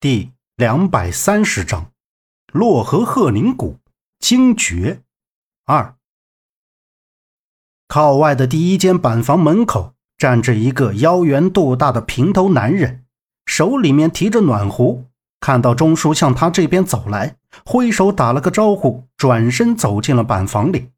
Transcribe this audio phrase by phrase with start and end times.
[0.00, 1.92] 第两百三十章，
[2.54, 3.76] 洛河鹤宁谷
[4.18, 5.02] 惊觉
[5.66, 5.94] 二。
[7.86, 13.04] 靠外的第一间板房门口站着一个腰圆肚大的平头男人，
[13.44, 15.04] 手里面提着暖壶。
[15.38, 17.36] 看到钟叔向他这边走来，
[17.66, 20.92] 挥手打了个招呼，转身走进了板房里。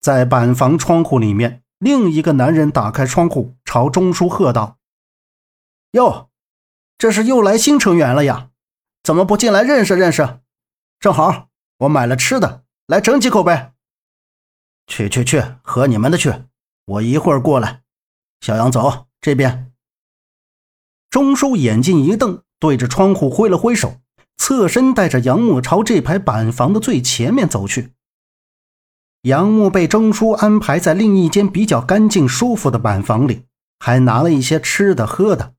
[0.00, 4.78] 在板房窗户里面，另一个男人打开窗户，朝钟叔喝道
[5.90, 6.30] ：“哟！”
[6.96, 8.50] 这是又来新成员了呀？
[9.02, 10.40] 怎么不进来认识认识？
[10.98, 11.48] 正好
[11.78, 13.74] 我买了吃的，来整几口呗。
[14.86, 16.32] 去去去，和你们的去，
[16.86, 17.82] 我一会儿过来。
[18.40, 19.72] 小杨走这边。
[21.10, 24.00] 钟叔眼睛一瞪，对着窗户挥了挥手，
[24.36, 27.92] 侧身带着杨木朝这排板房的最前面走去。
[29.22, 33.46] 杨木被钟叔安排在另一间比较干净舒服的板房里，
[33.78, 35.54] 还拿了一些吃的喝的。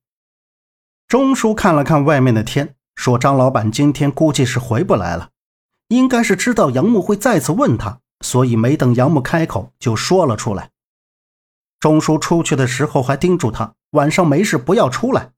[1.08, 5.30] 钟叔看了看外面的天，说：“张老板今天估计是回不来了，
[5.90, 10.72] 应该是知道杨木会再次问他，所以没等杨木开口就说了出来。”
[11.80, 15.34] 钟叔出去的时候还叮嘱他晚上没事不要出来。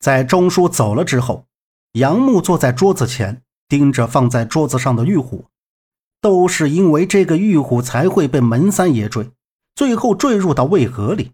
[0.00, 1.46] 在钟叔走了之后，
[1.92, 5.44] 杨木坐在桌子前，盯着放在桌子上的玉虎，
[6.22, 9.30] 都是因为这个玉虎才会被门三爷追，
[9.74, 11.32] 最后坠入到渭河里。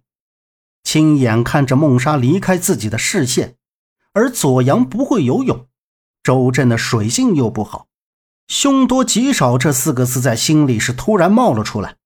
[0.85, 3.57] 亲眼看着梦莎离开自己的视线，
[4.13, 5.67] 而左阳不会游泳，
[6.23, 7.89] 周震的水性又不好，
[8.47, 11.97] 凶多吉少这四个字在心里是突然冒了出来，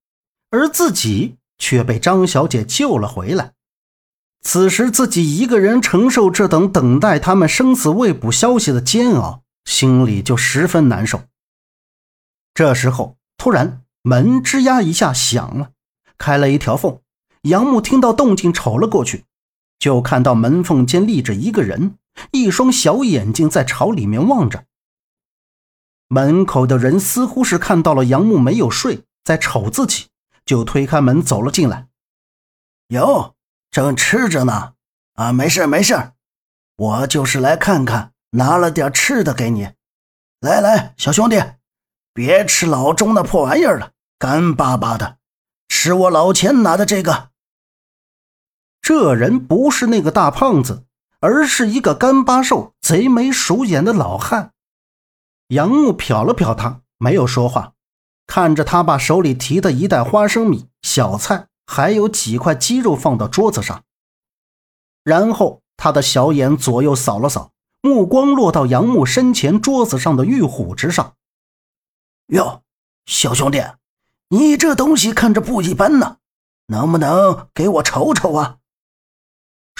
[0.49, 3.53] 而自己却被张小姐救了回来。
[4.41, 11.23] 此时自己一个人承受这等等待他们生死未卜消息的煎熬，心里就十分难受。
[12.53, 15.71] 这时候，突然门吱呀一下响了，
[16.17, 17.01] 开了一条缝。
[17.43, 19.25] 杨木听到动静，瞅了过去，
[19.79, 21.97] 就看到门缝间立着一个人，
[22.31, 24.65] 一双小眼睛在朝里面望着。
[26.09, 30.07] 门口的人似乎是看到了杨木没有睡，在瞅自己，
[30.45, 31.87] 就推开门走了进来。
[32.87, 33.35] 哟，
[33.71, 34.73] 正吃着呢，
[35.13, 36.11] 啊，没事没事，
[36.75, 39.69] 我就是来看看，拿了点吃的给你。
[40.41, 41.41] 来来，小兄弟，
[42.13, 45.19] 别吃老钟那破玩意儿了，干巴巴的，
[45.69, 47.28] 吃我老钱拿的这个。
[48.89, 50.83] 这人不是那个大胖子，
[51.19, 54.53] 而是一个干巴瘦、贼眉鼠眼的老汉。
[55.49, 57.73] 杨木瞟了瞟他，没有说话，
[58.25, 63.83] 看着他把手里提的一袋花生米、小菜，还有几块鸡肉放到桌子上，
[65.03, 67.51] 然后他的小眼左右扫了扫，
[67.83, 71.13] 目光落到杨木身前桌子上的玉虎之上。
[72.29, 72.63] 哟，
[73.05, 73.63] 小兄弟，
[74.29, 76.17] 你这东西看着不一般呢，
[76.65, 78.55] 能不能给我瞅瞅啊？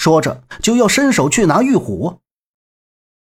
[0.00, 2.20] 说着，就要伸手去拿玉虎。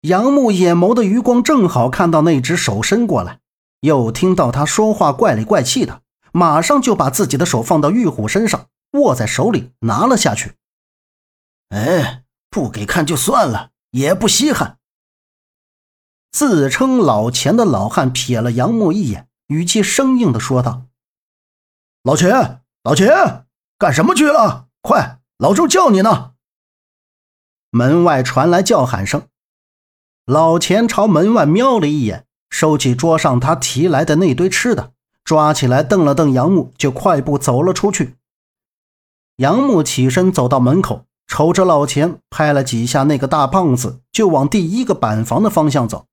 [0.03, 3.41] 杨木眼眸的余光正好看到那只手伸过来，
[3.81, 10.53] 又听到他说话怪里怪气的，马上就把自己的手放到玉虎身上，握在手里拿了下去。
[11.70, 14.78] 哎，不给看就算了，也不稀罕。
[16.31, 20.84] 自称老钱的老汉瞥了杨木一眼，语气生硬的说道
[22.04, 23.44] ：“老钱，老钱，
[23.76, 24.69] 干什么去了？
[24.82, 26.34] 快，老周叫你呢。”
[27.72, 29.22] 门外传来叫喊声，
[30.26, 34.91] 老钱朝门外瞄了一眼，收起桌上他提来的那堆吃的，
[35.25, 38.16] 抓起来瞪了瞪杨木，就快步走了出去。
[39.36, 46.06] 杨木起身走到门口，瞅着老钱拍了几下那个大胖子，就往第一个板房的方向走。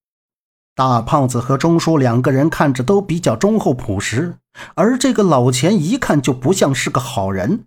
[0.75, 4.37] 大胖子和钟叔两个人看着都比较忠厚朴实，
[4.75, 7.65] 而这个老钱一看就不像是个好人。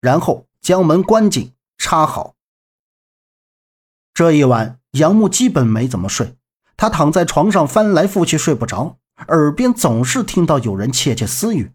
[0.00, 2.33] 然后将门关紧，插好。
[4.14, 6.36] 这一晚，杨木基本没怎么睡。
[6.76, 11.72] 他躺在床上翻来覆去睡不着，耳边总是听到有人窃窃私语。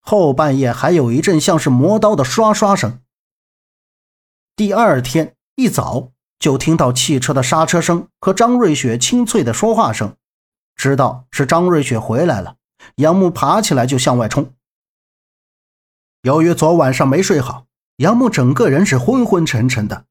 [0.00, 3.00] 后半夜还有一阵像是磨刀的刷刷声。
[4.54, 10.14] 第二天一早就听到汽车的刹车声和张瑞雪清脆的说话声，
[10.76, 12.54] 知道是张瑞雪回来了。
[12.96, 14.54] 杨木爬起来就向外冲。
[16.22, 17.66] 由于昨晚上没睡好，
[17.96, 20.04] 杨木整个人是昏昏沉沉的。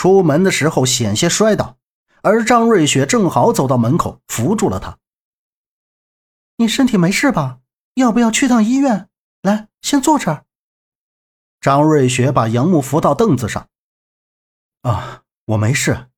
[0.00, 1.76] 出门的时候险些摔倒，
[2.22, 4.96] 而张瑞雪正好走到门口扶住了他。
[6.56, 7.58] 你身体没事吧？
[7.96, 9.10] 要不要去趟医院？
[9.42, 10.46] 来，先坐这儿。
[11.60, 13.68] 张瑞雪把杨木扶到凳子上。
[14.80, 16.08] 啊，我没事，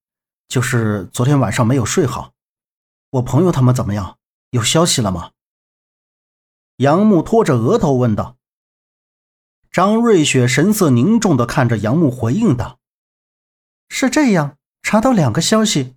[0.47, 2.35] 就是昨天晚上没有睡好。
[3.11, 4.17] 我朋友他们怎么样？
[4.51, 5.33] 有消息了吗？
[6.77, 8.37] 杨木拖着额头问道。
[9.73, 12.79] 张瑞雪神色凝重的看着杨木，回应道。
[13.95, 15.97] 是这样，查到两个消息，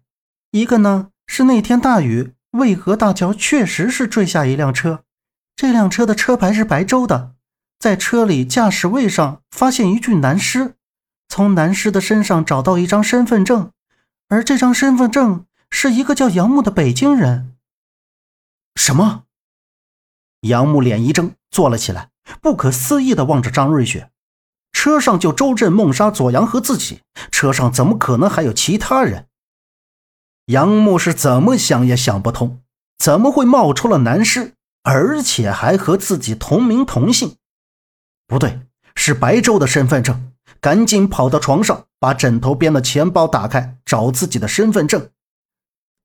[0.52, 5.06] 一个呢是那天大雨，渭河大桥确实是坠下一辆车，
[5.56, 7.36] 这辆车的车牌是白州的，
[7.80, 10.76] 在车里驾驶位上发现一具男尸，
[11.30, 13.72] 从男尸的身上找到一张身份证，
[14.28, 17.56] 而这张身份证是一个叫杨木的北京人。
[18.76, 19.24] 什么？
[20.42, 22.10] 杨木脸一怔，坐了起来，
[22.42, 24.12] 不可思议地望着张瑞雪。
[24.86, 27.00] 车上就周震、孟莎、左阳和自己，
[27.32, 29.26] 车上怎么可能还有其他人？
[30.46, 32.62] 杨木是怎么想也想不通，
[33.00, 34.54] 怎么会冒出了男尸，
[34.84, 37.38] 而且还和自己同名同姓？
[38.28, 38.60] 不对，
[38.94, 40.32] 是白昼的身份证。
[40.62, 45.10] 赶紧跑到床上，把枕头边的钱包打开，找自己的身份证。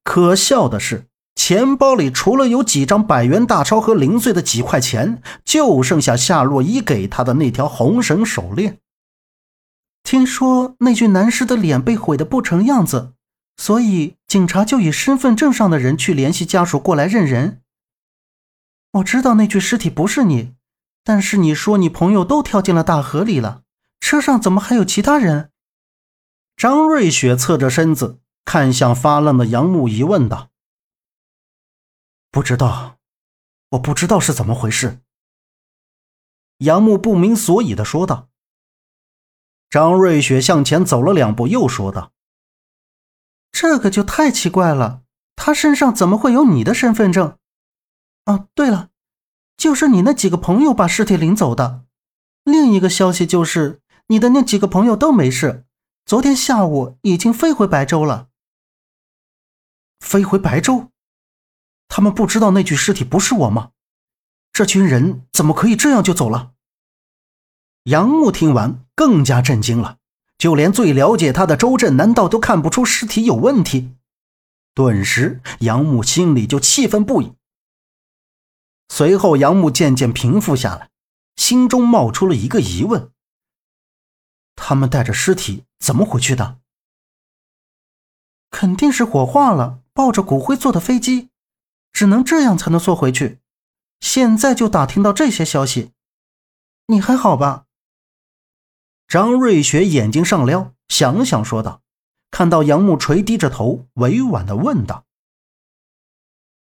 [0.03, 1.10] 可笑的是。
[1.43, 8.79] 钱包里除了有几张百元大钞和零碎的几块钱，就剩下夏洛伊给他的那条红绳手链。
[10.05, 13.15] 听说那具男尸的脸被毁得不成样子，
[13.57, 17.63] 所以警察就以身份证上的人去联系家属过来认人。
[18.93, 20.53] 我知道那具尸体不是你，
[21.03, 23.63] 但是你说你朋友都跳进了大河里了，
[23.99, 25.49] 车上怎么还有其他人？
[26.55, 30.50] 张瑞雪侧着身子看向发愣的杨木，疑问道。
[32.31, 32.99] 不知道，
[33.71, 35.01] 我不知道是怎么回事。
[36.59, 38.29] 杨木不明所以的说道。
[39.69, 42.13] 张瑞雪向前走了两步，又说道
[43.51, 45.03] ：“这个就太奇怪了，
[45.35, 47.37] 他身上怎么会有你的身份证？
[48.27, 48.91] 哦，对了，
[49.57, 51.85] 就是你那几个朋友把尸体领走的。
[52.45, 55.65] 另一个消息就是，你的那几个朋友都没事，
[56.05, 58.29] 昨天下午已经飞回白州了。
[60.01, 60.91] 飞回白州？”
[61.91, 63.73] 他们不知道那具尸体不是我吗？
[64.53, 66.53] 这群人怎么可以这样就走了？
[67.85, 69.99] 杨木听完更加震惊了，
[70.39, 73.97] 就连最了解他的周震，难道都看不出尸体有问题？
[74.73, 77.33] 顿时，杨木心里就气愤不已。
[78.89, 80.91] 随后，杨木渐渐平复下来，
[81.37, 83.11] 心中冒出了一个疑问：
[84.55, 86.59] 他们带着尸体怎么回去的？
[88.51, 91.31] 肯定是火化了，抱着骨灰坐的飞机。
[91.93, 93.41] 只能这样才能坐回去。
[94.01, 95.93] 现在就打听到这些消息，
[96.87, 97.67] 你还好吧？
[99.07, 101.83] 张瑞雪眼睛上撩，想想说道
[102.31, 105.05] ：“看到杨木垂低着头，委婉的问道。”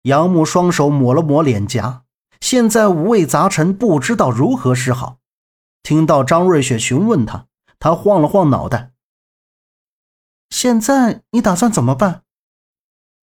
[0.03, 2.03] 杨木双手抹了抹脸颊，
[2.39, 5.19] 现在五味杂陈，不知道如何是好。
[5.83, 7.47] 听到张瑞雪询问他，
[7.79, 8.91] 他晃了晃脑袋
[10.49, 12.23] ：“现在你打算怎么办？”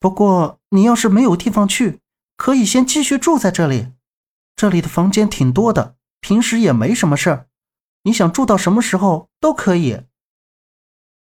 [0.01, 2.01] 不过，你要是没有地方去，
[2.37, 3.93] 可以先继续住在这里。
[4.55, 7.49] 这里的房间挺多的，平时也没什么事儿。
[8.03, 10.03] 你想住到什么时候都可以。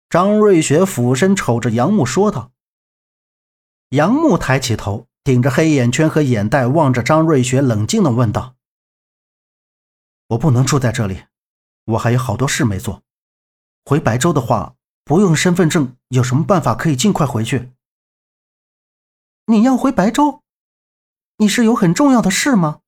[0.10, 2.52] 张瑞雪俯身瞅着杨木说道。
[3.90, 8.56] 杨木抬起头，顶着黑眼圈和眼袋望着张瑞雪，冷静的问道
[10.30, 11.24] ：“我不能住在这里，
[11.86, 13.04] 我还有好多事没做。
[13.86, 17.72] 回白州的话，不用身份证，有什么办法可以尽快回去？”
[19.50, 20.44] 你要回白州？
[21.38, 22.82] 你是有很重要的事吗？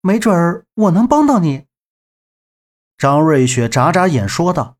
[0.00, 1.66] 没准儿我能帮到你。”
[2.98, 4.78] 张瑞雪眨眨眼说道。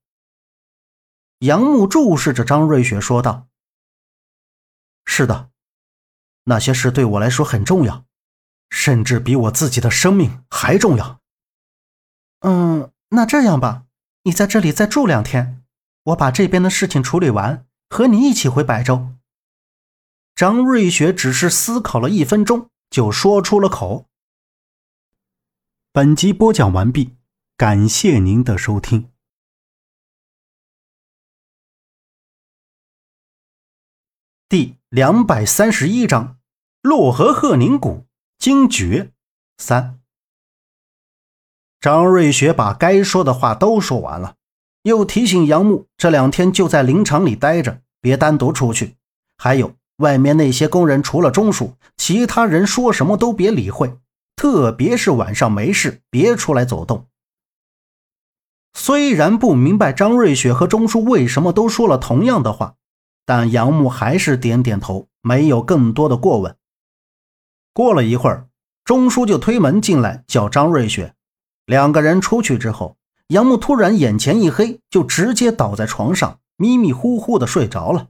[1.40, 3.46] 杨木注视着张瑞雪说道
[5.06, 5.50] ：“是的，
[6.44, 8.04] 那些事对我来说很重要，
[8.70, 11.20] 甚至比我自己的生命还重要。”
[12.40, 13.84] 嗯，那这样吧，
[14.24, 15.62] 你在这里再住两天，
[16.04, 19.15] 我把这边的事情处理完，和你一起回白州。
[20.36, 24.06] 张瑞雪只是思考了一分钟，就说出了口。
[25.92, 27.16] 本集播讲完毕，
[27.56, 29.10] 感谢您的收听。
[34.46, 36.38] 第两百三十一章：
[36.82, 39.12] 洛河鹤宁谷惊觉
[39.56, 39.98] 三。
[41.80, 44.36] 张瑞雪把该说的话都说完了，
[44.82, 48.98] 又提醒杨木这两天就在林场里待着，别单独出去。
[49.38, 49.74] 还有。
[49.96, 53.96] 外面那些工人，除了钟叔，其他人说什么都别理会，
[54.36, 57.06] 特别是晚上没事，别出来走动。
[58.74, 62.74] 虽然不明白张瑞雪和钟叔为什么都说了同样的话，
[63.24, 66.54] 但杨木还是点点头，没有更多的过问。
[67.72, 68.48] 过了一会儿，
[68.84, 71.14] 钟叔就推门进来，叫张瑞雪。
[71.64, 72.98] 两个人出去之后，
[73.28, 78.08] 杨木突然眼前一黑，就直接倒在床上，迷迷糊糊的睡着了。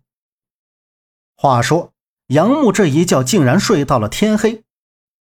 [1.36, 1.92] 话说，
[2.28, 4.64] 杨木这一觉竟然睡到了天黑。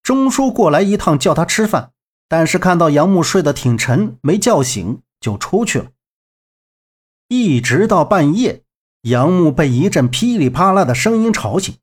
[0.04, 1.90] 钟叔过来一趟叫他吃饭，
[2.28, 5.86] 但是看到杨木睡得挺沉，没叫醒，就出去了。
[7.28, 8.62] 一直到半夜，
[9.02, 11.74] 杨木被一阵噼里啪啦的声音吵醒，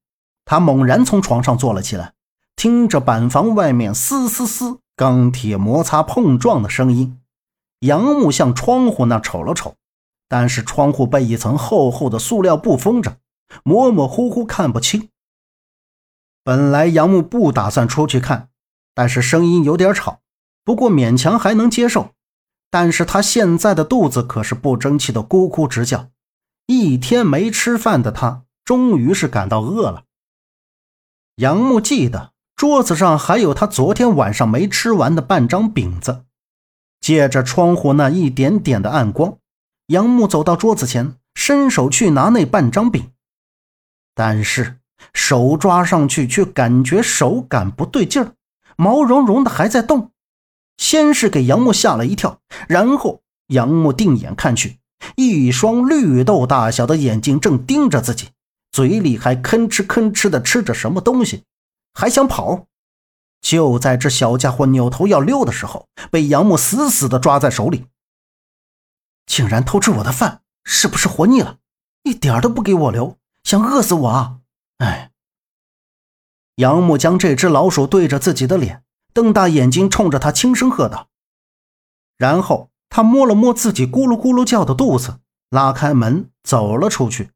[0.46, 2.14] 他猛然从床上坐了起来，
[2.56, 7.20] 听着板房外面嘶嘶嘶钢铁摩擦碰撞的声音。
[7.82, 9.76] 杨木向窗户那瞅了瞅，
[10.30, 13.18] 但是窗户被一层厚厚的塑料布封着，
[13.64, 15.10] 模模糊糊看不清。
[16.44, 18.50] 本来杨木不打算出去看，
[18.94, 20.22] 但是声音有点吵，
[20.64, 22.12] 不过勉强还能接受。
[22.70, 26.10] 但是他现在的肚子可是不争气的咕咕直叫，
[26.66, 30.04] 一天没吃饭的他终于是感到饿了。
[31.36, 36.26] 杨木记得桌子上还有他昨天晚上没吃完的半张饼子。
[37.00, 39.38] 借着窗户那一点点的暗光，
[39.88, 43.12] 杨木走到桌子前，伸手去拿那半张饼，
[44.16, 44.80] 但是
[45.14, 48.34] 手抓上去却感觉手感不对劲儿，
[48.78, 50.12] 毛茸茸的还在动。
[50.78, 54.80] 先是给杨木吓了一跳，然后杨木定眼看去，
[55.16, 58.30] 一双绿豆大小的眼睛正盯着自己，
[58.72, 61.44] 嘴里还吭哧吭哧的吃着什么东西，
[61.94, 62.66] 还想跑。
[63.42, 67.86] 就在这小家伙扭头要溜的时候，被杨木死死地抓在手里。
[69.26, 71.58] 竟然偷吃我的饭，是不是活腻了？
[72.04, 74.38] 一点都不给我留，想饿死我啊！
[74.78, 75.12] 哎！
[76.56, 78.84] 杨木将这只老鼠对着自己的脸，
[79.14, 81.08] 瞪大眼睛冲着他轻声喝道。
[82.18, 85.20] 然后他摸了摸自己咕噜咕噜叫的肚子，
[85.50, 87.32] 拉开门走了出去。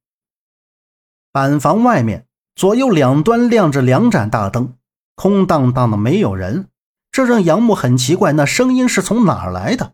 [1.31, 4.75] 板房外面左右两端亮着两盏大灯。
[5.15, 6.69] 空荡荡的，没有人，
[7.11, 8.33] 这让杨木很奇怪。
[8.33, 9.93] 那声音是从哪儿来的？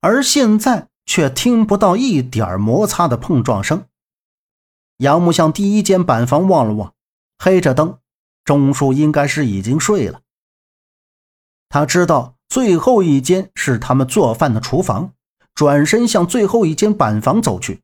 [0.00, 3.84] 而现在却听不到一点摩擦的碰撞声。
[4.98, 6.94] 杨木向第一间板房望了望，
[7.38, 7.98] 黑着灯，
[8.44, 10.22] 钟叔应该是已经睡了。
[11.68, 15.12] 他知道最后一间是他们做饭的厨房，
[15.54, 17.82] 转身向最后一间板房走去。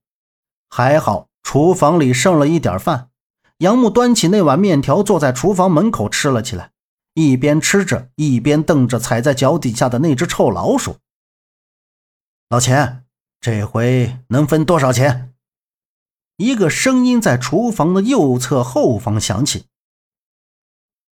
[0.70, 3.10] 还好厨房里剩了一点饭，
[3.58, 6.70] 杨木端起那碗面条，坐在厨房门口吃了起来。
[7.14, 10.96] 一边吃着，一边瞪着踩在脚底下的那只臭老鼠。
[12.48, 13.04] 老钱，
[13.38, 15.31] 这回能分多少钱？
[16.36, 19.66] 一个声音在厨房的右侧后方响起。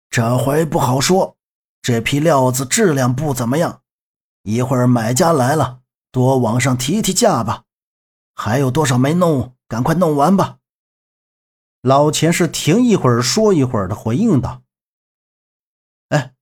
[0.10, 1.38] 这回不好说，
[1.82, 3.82] 这批料子质量不怎么样。
[4.44, 5.82] 一会儿买家来了，
[6.12, 7.64] 多往上提提价吧。
[8.36, 9.56] 还有多少没弄？
[9.68, 10.60] 赶快弄完吧。
[11.82, 14.62] 老钱是停一会儿说一会儿的回应道。
[16.10, 16.34] 哎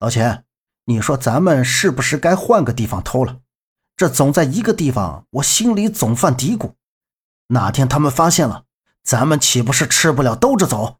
[0.00, 0.44] 老钱，
[0.86, 3.40] 你说咱们是不是该换个地方偷了？
[3.96, 6.74] 这总在一个地方，我心里总犯嘀咕。
[7.52, 8.64] 哪天他们发现了，
[9.02, 10.98] 咱们岂不是吃不了兜着走？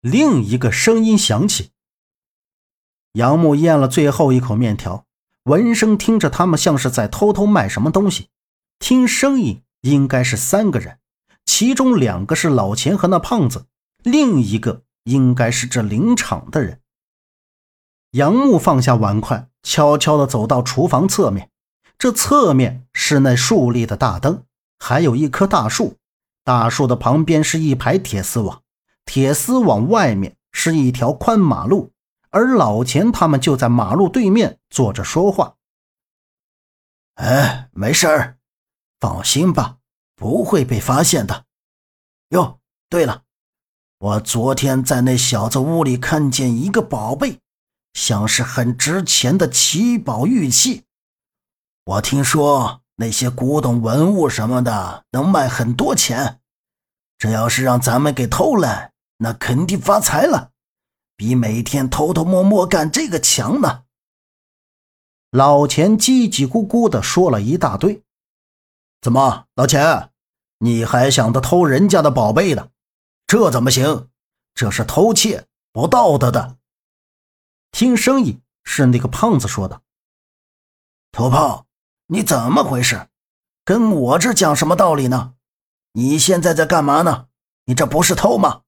[0.00, 1.72] 另一个声音响起。
[3.12, 5.06] 杨木咽了最后一口面条，
[5.44, 8.28] 闻声听着他们像是在偷偷卖什么东西。
[8.78, 11.00] 听声音应该是三个人，
[11.44, 13.66] 其中两个是老钱和那胖子，
[14.04, 16.80] 另一个应该是这林场的人。
[18.12, 21.50] 杨木放下碗筷，悄悄地走到厨房侧面。
[21.98, 24.44] 这侧面是那竖立的大灯，
[24.78, 25.96] 还有一棵大树。
[26.44, 28.62] 大树的旁边是一排铁丝网，
[29.04, 31.92] 铁丝网外面是一条宽马路。
[32.30, 35.56] 而老钱他们就在马路对面坐着说话。
[37.14, 38.38] 哎，没事儿，
[39.00, 39.78] 放心吧，
[40.14, 41.46] 不会被发现的。
[42.28, 43.22] 哟，对了，
[43.98, 47.40] 我昨天在那小子屋里看见一个宝贝。
[47.94, 50.84] 像是很值钱的奇宝玉器，
[51.84, 56.40] 我听说那些古董文物什么的能卖很多钱。
[57.18, 60.50] 这要是让咱们给偷了，那肯定发财了，
[61.16, 63.84] 比每天偷偷摸摸干这个强呢。
[65.30, 68.02] 老钱叽叽咕咕的说了一大堆。
[69.00, 70.10] 怎么，老钱，
[70.58, 72.70] 你还想着偷人家的宝贝呢？
[73.26, 74.08] 这怎么行？
[74.54, 76.56] 这是偷窃，不道德的。
[77.72, 79.82] 听声音是那个胖子说的。
[81.12, 81.65] 土炮，
[82.08, 83.08] 你怎么回事？
[83.64, 85.34] 跟我这讲什么道理呢？
[85.94, 87.26] 你现在在干嘛呢？
[87.64, 88.62] 你这不是偷吗？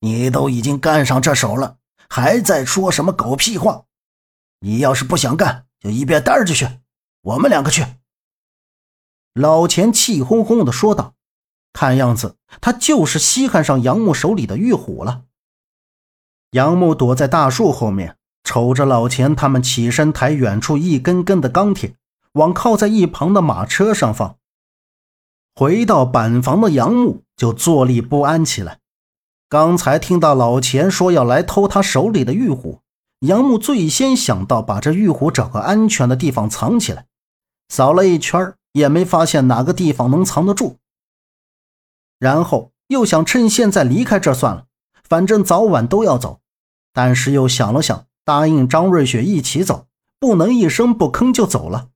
[0.00, 1.78] 你都已经干上这手了，
[2.10, 3.84] 还在说什么狗屁话？
[4.60, 6.68] 你要是不想干，就一边待着去。
[7.22, 7.86] 我们两个去。
[9.32, 11.14] 老钱气哄哄地说道。
[11.72, 15.24] 看样子他就是稀罕上杨木手里的玉虎了。
[16.50, 18.18] 杨木躲在大树后面。
[18.44, 21.96] 瞅着老钱他们起身抬远处一根根的钢铁，
[22.34, 24.36] 往靠在一旁的马车上放。
[25.56, 28.78] 回到板房的杨木就坐立不安起来。
[29.48, 32.80] 刚才听到老钱说要来偷他手里的玉壶，
[33.20, 37.06] 杨木最先想到把这玉壶找个安全的地方藏起来。
[37.68, 40.78] 扫了一圈也没发现哪个地方能藏得住。
[42.18, 44.66] 然后又想趁现在离开这算了，
[45.04, 46.40] 反正早晚都要走。
[46.92, 49.86] 但是又想了想，答应张瑞雪一起走，
[50.18, 51.90] 不能一声不吭就走了。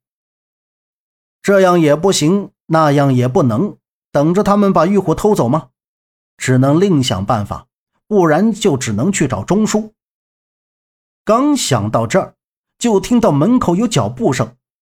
[1.48, 3.78] 这样也不行，那样也不能，
[4.12, 5.70] 等着他们把玉虎偷走吗？
[6.36, 7.68] 只能另想办法，
[8.06, 9.94] 不然就只能去找钟叔。
[11.24, 12.34] 刚想到这儿，
[12.78, 14.56] 就听到门口有脚步声，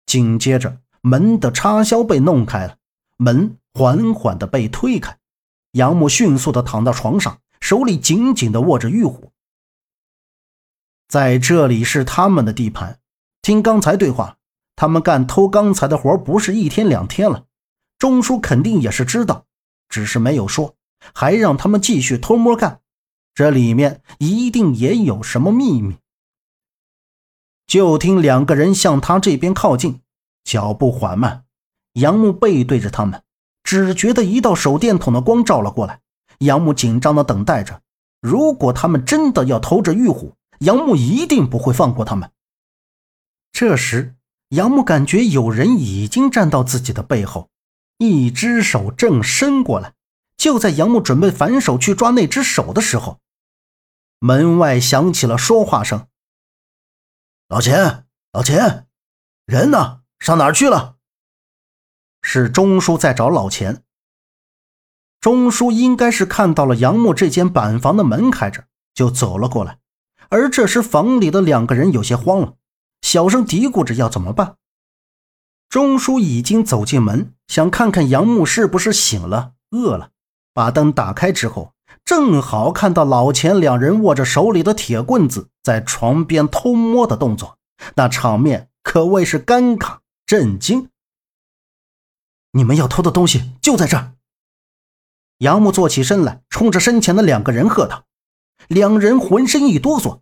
[0.07, 2.77] 紧接着门的插销被弄开了，
[3.17, 5.19] 门缓缓地被推开，
[5.73, 9.31] 杨木迅速地躺到床上，手里紧紧地握着玉虎。
[11.07, 12.97] 在这里是他们的地盘。
[13.43, 14.38] 听刚才对话，
[14.79, 17.43] 他们干偷钢材的活不是一天两天了。
[17.97, 19.43] 钟叔肯定也是知道，
[19.89, 20.75] 只是没有说，
[21.13, 22.79] 还让他们继续偷摸干。
[23.35, 25.97] 这里面一定也有什么秘密。
[27.67, 29.99] 就听两个人向他这边靠近，
[30.45, 31.43] 脚步缓慢。
[31.95, 33.21] 杨木背对着他们，
[33.65, 35.99] 只觉得一道手电筒的光照了过来。
[36.37, 37.81] 杨木紧张的等待着，
[38.21, 40.37] 如果他们真的要偷着玉虎。
[40.59, 42.31] 杨木一定不会放过他们。
[43.51, 44.15] 这时，
[44.49, 47.49] 杨木感觉有人已经站到自己的背后，
[47.97, 49.93] 一只手正伸过来。
[50.37, 53.19] 就在杨木准备反手去抓那只手的时候，
[54.19, 56.07] 门外响起了说话声
[57.49, 58.87] ：“老钱，老钱，
[59.45, 60.01] 人呢？
[60.17, 60.95] 上哪儿去了？”
[62.23, 63.83] 是钟叔在找老钱。
[65.19, 69.79] 钟叔应该是看到了杨木这间板房的门开着，就走了过来。
[70.29, 72.55] 而这时，房里的两个人有些慌了，
[73.01, 74.55] 小声嘀咕着要怎么办。
[75.69, 80.11] 钟叔已经走进门，想看看杨木是不是醒了、饿了。
[80.53, 87.57] 把灯打开之后，正好看到老钱两人握着手里的铁棍子在床边偷摸的动作，
[87.95, 90.89] 那场面可谓是尴尬、震惊。
[92.51, 94.13] 你们要偷的东西就在这儿。
[95.37, 98.05] 杨木坐起身来，冲着身前的两个人喝道。
[98.67, 100.21] 两人浑身一哆嗦，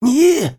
[0.00, 0.56] 你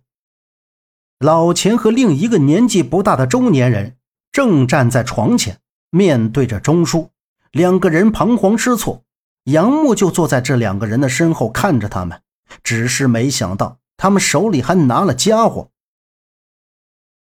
[1.23, 3.95] 老钱和另一个年纪不大的中年人
[4.33, 7.12] 正站在床前，面对着钟叔。
[7.51, 9.05] 两个人彷徨失措，
[9.45, 12.21] 杨木就坐在这两个人的身后看着他们。
[12.62, 15.69] 只是没想到，他们手里还拿了家伙。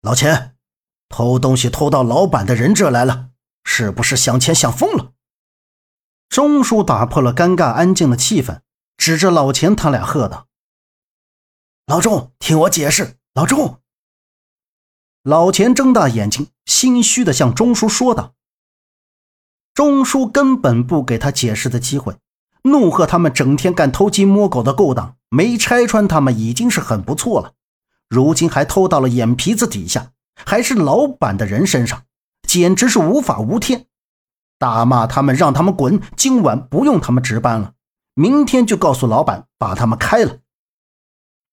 [0.02, 0.56] 老钱，
[1.08, 3.30] 偷东西偷到老板的人这来了，
[3.64, 5.12] 是不是想钱想疯了？
[6.28, 8.62] 钟叔打破了尴尬安静的气氛。
[8.98, 10.48] 指着老钱，他俩喝道
[11.86, 13.81] ：“老钟，听我解释。”老钟，
[15.24, 18.34] 老钱睁大眼睛，心虚的向钟叔说道
[19.76, 22.18] ：“钟叔根本不给他解释的机会，
[22.64, 27.54] 怒喝他们整天干偷鸡摸狗的勾当，没拆穿他们已经是很不错了，
[28.10, 30.12] 如今还偷到了眼皮子底下，
[30.44, 32.02] 还是老板的人身上，
[32.48, 33.86] 简直是无法无天！
[34.58, 37.74] 大骂他们，让他们滚，今晚不用他们值班了。”
[38.16, 40.40] 明天就告诉老板把他们开了。